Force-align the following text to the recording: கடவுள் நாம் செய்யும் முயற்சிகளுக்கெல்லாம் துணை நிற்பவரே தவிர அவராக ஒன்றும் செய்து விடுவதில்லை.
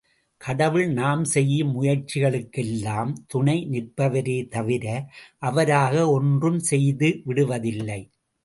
கடவுள் 0.41 0.87
நாம் 0.91 1.23
செய்யும் 1.25 1.73
முயற்சிகளுக்கெல்லாம் 1.75 3.11
துணை 3.27 3.57
நிற்பவரே 3.71 4.39
தவிர 4.47 4.85
அவராக 5.39 5.93
ஒன்றும் 6.09 6.59
செய்து 6.71 7.09
விடுவதில்லை. 7.25 8.01